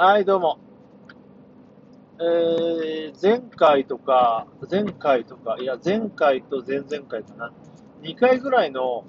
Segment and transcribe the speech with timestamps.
[0.00, 0.60] はい、どうも。
[2.20, 7.52] えー、前回とか、前回とか、いや、前回と前々回かな。
[8.02, 9.02] 2回ぐらいの、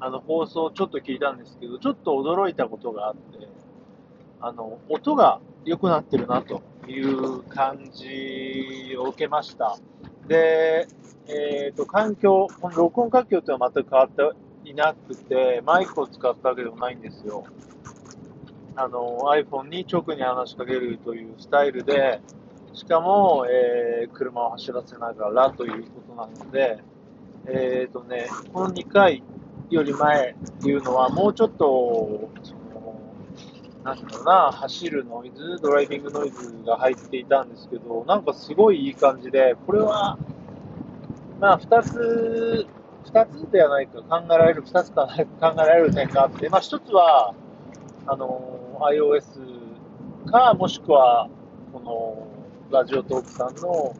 [0.00, 3.48] あの、放送ちょっと聞いたんですけど、ちょっと驚いたことがあって、
[4.42, 9.78] あの、音が良くなってるなという感じを受けました。
[10.28, 10.88] で、
[11.26, 17.46] えっ、ー、と、環境、この録音環境っていうのは全く変わっていなくて、マイクを使ったわけでもないんですよ。
[18.76, 22.20] あの iPhone に直に話しかけるというスタイルで、
[22.72, 26.82] しかも、えー、車を走らせながらということなので、
[27.46, 29.22] えーとね、この2回
[29.70, 33.00] より前っていうのは、もうちょっと、その、
[33.84, 40.18] なんだろうな、走るノイズ、ドライビングノイズが入っていたんですけど、なんかすごいいい感じで、これは、
[41.38, 42.66] まあ、2つ、
[43.12, 45.06] 2つではないか考えられる、2つか
[45.40, 47.34] 考えられる点があって、まあ、1つは、
[48.06, 51.28] あの iOS か、もしくは、
[51.72, 52.26] この、
[52.70, 53.94] ラジオトークさんの、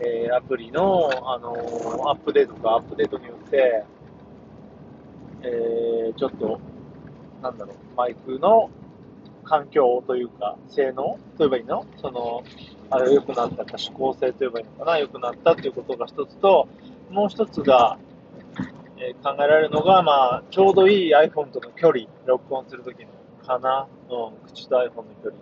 [0.00, 3.84] えー、アプリの、あのー、アップデートかアップデートによって、
[5.42, 6.60] えー、ちょっと、
[7.42, 8.68] なんだろう、マイクの
[9.44, 11.86] 環境というか、性能と言えばいいの？
[11.96, 12.42] その、
[12.90, 14.98] あれ良くなったか、指向性と言えばいいのかな？
[14.98, 16.68] 良くなったということが一つと、
[17.10, 17.96] もう一つが、
[18.98, 23.10] えー、考えられるのが、まあ、ちょうどいい iPhone との距離、録音するときの
[23.46, 25.36] かな、うん、口と iPhone の距離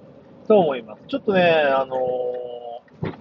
[0.46, 1.02] と思います。
[1.08, 3.12] ちょっとね、あのー、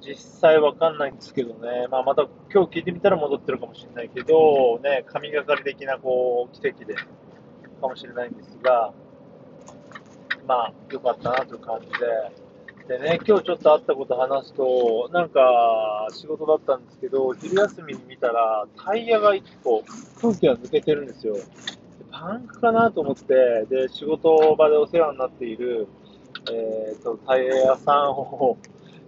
[0.00, 8.92] 実際わかんないんですけどね、まあ、また今日聞いてみたら戻ってるかもしれないけど、ね、神がかり的なこう奇跡でかもしれないんですが、
[10.46, 11.88] まあ、良かったなという感じ
[12.88, 19.82] で、でね、今日ちょっと会ったこと話すと、なんか仕事だったんですけど、昼休みに見たらタイヤが1個
[20.20, 21.34] 空気が抜けてるんですよ。
[22.18, 25.86] パンクかなと思って、で、仕事場でお世話になっている、
[26.50, 28.56] えっ、ー、と、タイヤ屋さんを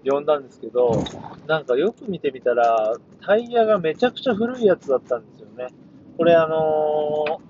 [0.04, 1.02] 呼んだんですけど、
[1.46, 5.68] なんかよく見てみたら、タイヤがめちゃくちゃ古いやつだったんですよね。
[6.18, 7.40] これあの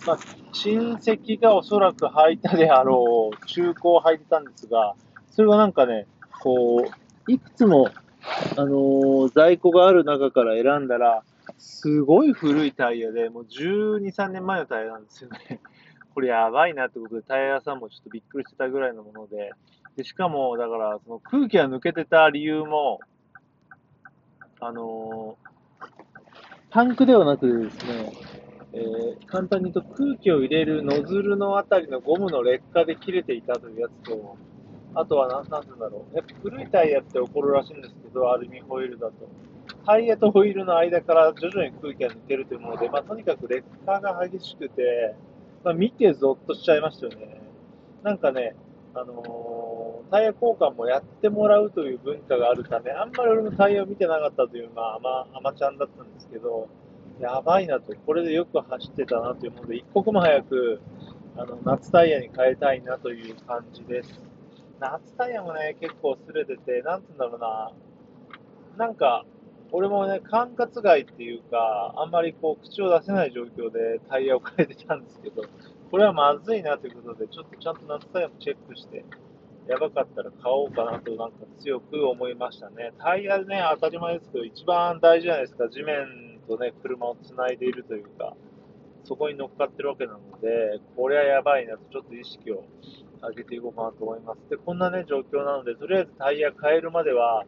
[0.00, 0.18] ー、まあ、
[0.52, 4.94] 親戚がおそらく履いたであろう中古を履いてたんですが、
[5.32, 6.06] それがなんかね、
[6.40, 7.88] こう、いくつも、
[8.56, 11.24] あのー、在庫がある中から選んだら、
[11.58, 15.60] すごい古いタイヤで、もう12、3年前のタイヤなんですよね。
[16.14, 19.52] これやばいなってことで、タイヤ屋さんもちょっとびっくりしてたぐらいのもので、
[19.96, 23.00] でしかも、だから、その空気が抜けてた理由も、
[24.60, 25.86] あのー、
[26.70, 28.12] タンクではなくですね、
[28.72, 34.36] えー、簡単に言うと空気を入れるノズルのあたりのゴムの劣化で切れていたというやつと、
[34.94, 36.16] あとは何、なんだろう。
[36.16, 39.28] やっぱ古いタイヤって起こるらしいんですけど、アルミホイルだと。
[39.86, 45.14] タイヤとホイールの間から徐々に空気が抜けるというもので、まあ、とにかく劣化が激しくて、
[45.62, 47.40] まあ、見てゾッとしちゃいましたよね。
[48.02, 48.56] なんかね、
[48.94, 56.68] あのー、タイヤ交換もやってもらうという文化があるため、あんまり俺もタイヤを見てなかったという、まあ、アマちゃんだったんですけど、
[57.20, 60.80] やばいなと、これでよく走ってたなというもので、一刻も早く
[61.36, 64.20] あの夏タイヤに変えたいなという感じです。
[64.80, 67.72] 夏タイヤもね、結構擦れてて、なんつうんだろうな、
[68.78, 69.24] なんか、
[69.72, 75.42] 俺もね、管轄外っていうか、あんまりこう、口を出せない状況でタイヤを変えてたんですけど、
[75.90, 79.04] これはまずいなということで、ちょっとちゃんと夏タイヤもチェックして、
[79.68, 82.92] やばかったら買おうかなとなんか強く思いましたね。
[82.98, 85.68] タイヤね、当たり前ですけど、一番大事じゃないですか。
[85.68, 88.36] 地面とね、車を繋いでいるというか、
[89.04, 92.64] そこに乗っかってるわけなので、これはやばいなと、ちょっと意識を
[93.22, 94.50] 上げていこうかなと思います。
[94.50, 97.44] で、こんなね、状況なので、とりあえずタイヤ変えるまでは、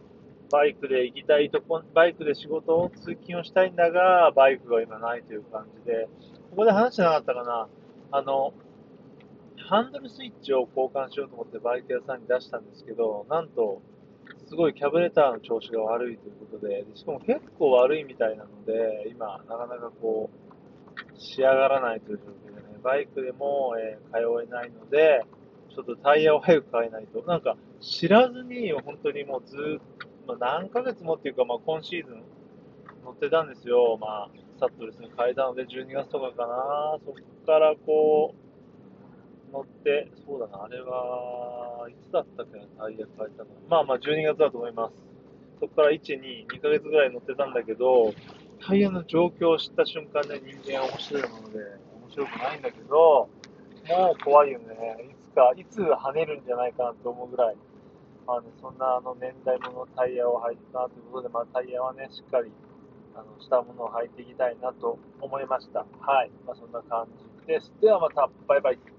[0.51, 6.09] バイクで行きたいとこ、バイクで仕事を通勤をしたいんだが、バイクが今ないという感じで、
[6.51, 7.69] ここで話してなかったかな、
[8.13, 8.55] あの、
[9.69, 13.83] ハンドルスイッチを交換しようと思ってバイク屋さんに出したんですけど、なんと、
[14.49, 25.27] すごいキャブレターの調子が悪いということで、しかも結構悪いみたいなので、今、なかなかこう、仕上がらないという状況でね、バイクでも、えー、通えないので、
[25.75, 27.23] ちょっとタイヤを早く変えないと。
[27.27, 32.23] なんか、知らずに、本当にもうずっまあ、何ヶ月もっていうか、まあ、今シーズン
[33.03, 33.97] 乗ってたんですよ。
[33.99, 34.31] まあ、
[34.61, 36.99] サットレスに変えたので、12月とかかな。
[37.05, 37.17] そこ
[37.47, 38.35] からこ
[39.49, 43.51] う、乗って、そうだな、あれは、いつだったっけな、タイヤ変えたの。
[43.71, 44.95] まあまあ、12月だと思います。
[45.61, 48.13] そこから1、2、2ヶ月ぐらい乗ってたんだけど、
[48.61, 51.59] タイヤの状況を知った瞬間ね、人間は面白いもので、
[52.03, 53.29] 面白くないんだけど、
[53.89, 55.09] もう怖いよね。
[55.11, 57.57] いつか、いつ跳ねるんじゃないかなと思うぐらい、
[58.29, 62.53] まあね、そんなあの年代物のタイヤを履いたということで、まあ、タイヤはね、しっかり
[63.17, 65.87] あのしたものを履いていきたいなと思いました。
[65.99, 66.31] はい。
[66.45, 67.09] まあ、そんな感
[67.41, 67.73] じです。
[67.81, 68.98] ではまた、バイバイ。